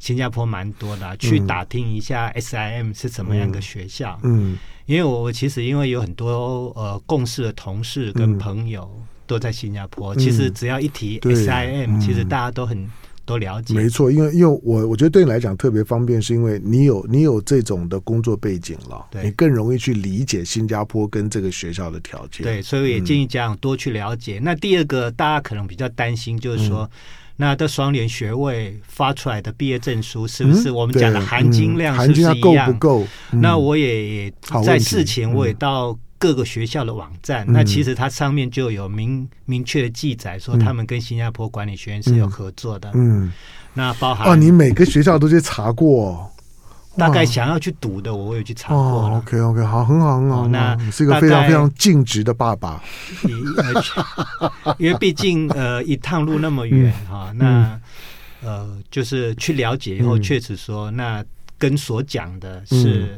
[0.04, 4.20] 新加坡蛮多的，去打听一下 SIM 是怎么样的学校。
[4.24, 8.92] 嗯，嗯，因为我其实因为有很多呃共事的同事跟朋友
[9.26, 12.86] 都在新加坡，嗯、其实只要一提 SIM，、嗯、其实大家都很
[13.24, 13.74] 都了解。
[13.74, 22.44] 没错，因为因为我我觉得对你来讲特别方便，是因为你有你有这种的工作背景了，对你更容易去理解新加坡跟这个学校的条件。
[22.44, 24.40] 对，所以也建议家长多去了解。
[24.40, 26.84] 嗯、那第二个大家可能比较担心，就是说。
[26.84, 26.90] 嗯
[27.36, 32.68] 那的双联学位发出来的毕业证书是不是我们讲的含金量是不是一样？
[32.78, 33.08] 够不够？
[33.32, 34.32] 那我也
[34.64, 42.92] 在事前我也到各个学校的网站，那其实它上面就有明明确的记载，说他们跟新加坡管理学院是有合作的。
[42.94, 43.32] 嗯，
[43.74, 46.30] 那包含哦，你每个学校都去查过。
[46.98, 48.78] 大概想要去赌的，我有去查过。
[48.78, 50.48] 哦，OK OK，好，很好很好。
[50.48, 52.82] 那你是一个非常非常尽职的爸爸。
[54.78, 57.80] 因为毕竟呃一趟路那么远哈，那
[58.44, 61.24] 呃就是去了解以后，确实说那
[61.58, 63.18] 跟所讲的是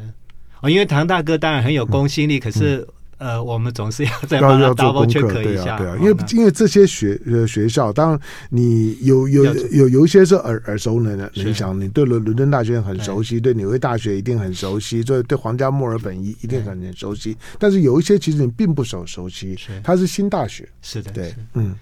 [0.60, 2.86] 哦，因为唐大哥当然很有公信力，可是。
[3.18, 13.56] 呃，我们总是要再帮他 double check 一下，对啊，对啊，因为因为这些学呃学校，当然你有有有有一些是耳耳熟能详，你想你对伦伦敦大学很熟悉，对。
[13.56, 21.74] 纽约大学一定很熟悉，对对皇家墨尔本一一定很熟悉，但是有一些其实你并不熟熟悉，它是新大学，是的，对，嗯，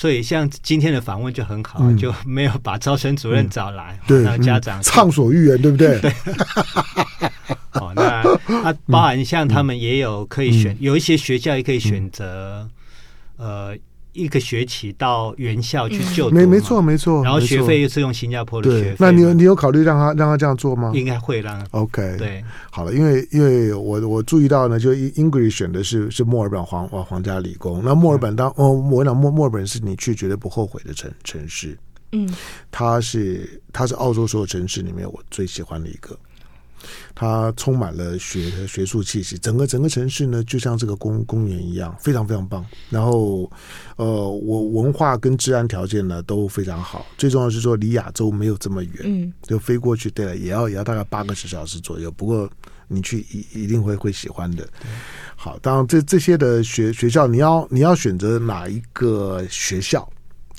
[0.00, 6.00] 所以像今天的访问就很好，就没有把招生主任找来，对， 让家长畅所欲言，对不对？
[6.00, 6.10] 对。
[7.78, 12.66] 哦，那那包含像他们也有可以选，有一些学校也可以选择，
[13.36, 13.76] 呃，
[14.12, 18.96] 一个学期到原校去就读，没没错没错，然后学费又是用新加坡的学费。
[18.98, 20.92] 那你有你有考虑让他让他这样做吗？
[20.94, 21.64] 应该会让。
[21.70, 31.78] OK，对，好了，因为因为我我注意到呢，就 English 选的是是墨尔本皇皇家理工，那墨尔本当哦，我讲墨墨尔本是你去绝对不后悔的城城市，
[32.12, 32.28] 嗯，
[32.70, 36.18] 它是它是澳洲所有城市里面我最喜欢的一个。
[37.20, 42.64] 它充满了学学术气息，整个整个城市呢就像这个公公园一样，非常非常棒。
[42.88, 43.42] 然后，
[43.96, 52.10] 呃，我文化跟治安条件呢都非常好，最重要是说离亚洲没有这么远，嗯，就飞过去，对了，也要也要大概八个小时左右。
[52.10, 52.48] 不过
[52.88, 54.66] 你去一一定会会喜欢的。
[55.36, 60.10] 好，当然这这些的学学校，你要你要选择哪一个学校？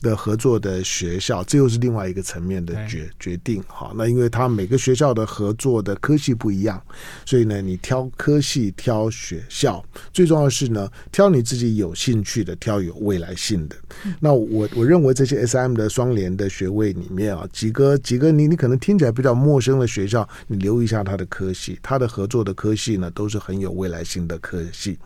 [0.01, 3.63] 的合作的学校，这又是另外一个层面的决决定。
[3.67, 6.81] 好，那因为他每个学校的合作的科系不一样，
[7.25, 13.75] 所以呢，你挑科系、挑学校，最重要的是呢，挑你自己有兴趣的，挑有未来性的。
[14.19, 24.97] 那我我认为这些 SM 的双联的学位里面啊，几个几个你你可能听起来比较陌生的学校，你留意一下他的科系，他的合作的科系呢，都是很有未来性的科系。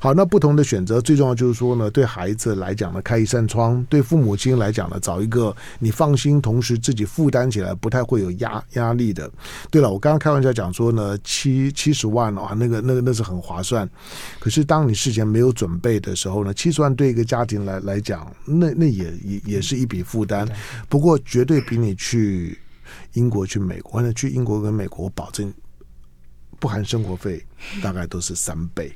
[0.00, 4.54] 好，那不同的选择，最重要就是说呢，对孩子来讲呢，开一扇窗，对父母亲。
[4.54, 9.30] 来讲呢，找一个你放心，同时自己负担起来不太会有压压力的。
[9.70, 13.88] 对了，我刚刚开玩笑讲说呢，七七十万啊，那个那个那是很划算。
[14.38, 20.48] 可是当你事前没有准备的时候呢，七十万对一个家庭来来讲，那那也也也是一笔负担。
[20.88, 22.56] 不过绝对比你去
[23.14, 25.52] 英国、去美国，那去英国跟美国，我保证
[26.60, 27.44] 不含生活费，
[27.82, 28.92] 大概都是三倍。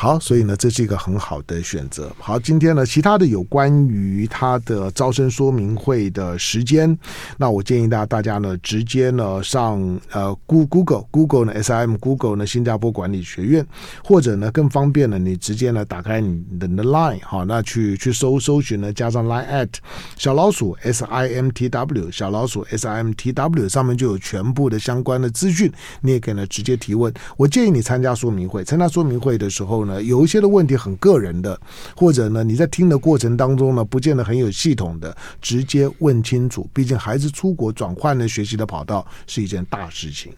[0.00, 2.08] 好，所以呢，这是一个很好的选择。
[2.20, 6.96] 好，今天呢，其他的有关于他的招生说明会的时间，
[7.36, 13.66] 那我建议大大家呢，直接呢上呃 Google Google 呢 SIM Google 呢新加坡管理学院，
[14.04, 19.68] 或者呢更方便呢，你直接呢打开你的 Line 好，那去去搜搜寻呢，加上 Line at
[20.16, 25.72] 小老鼠 S I M T W 小老鼠 S I M T W 上面就有全部的相关的资讯，
[26.02, 27.12] 你也可以呢直接提问。
[27.36, 29.87] 我建议你参加说明会，参加说明会的时候呢。
[30.02, 31.58] 有一些的问题很个人的，
[31.96, 36.68] 或者呢，你在听的过程当中呢，不见得很有系统的，直接问清楚。
[36.72, 40.32] 毕竟孩子出国转换了学习的跑道是一件大事情，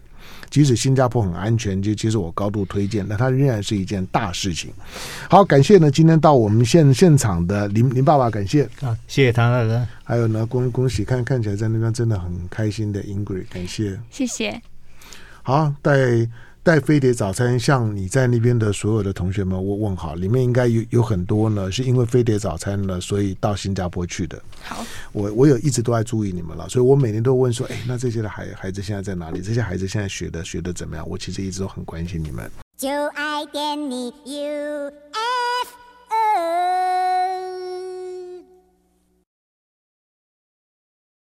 [0.49, 4.71] 即使新加坡很安全，就其实我高度推荐，那它仍然是一件大事情。
[5.29, 14.61] 好，感谢呢，今天到我们现现场的林林爸爸，感谢啊，谢谢唐大哥，还有呢，恭恭喜看看起来在那边真的很开心的 Ingrid，感谢，谢谢。
[15.43, 16.27] 好，带。
[16.63, 20.13] 带飞碟早餐，向你在那边的所有的同学们问问好。
[20.13, 24.39] 里面应该有有很多呢，是因为飞碟早餐呢，所以到新加坡去的。
[24.61, 29.41] 好，我我有一直都在注意你们了，所以我每年都问说，哎，那这些的孩孩子现在在哪里？
[29.41, 31.03] 这些孩子现在学的学的怎么样？
[31.09, 32.47] 我其实一直都很关心你们。
[32.77, 34.91] 就爱点你 UFO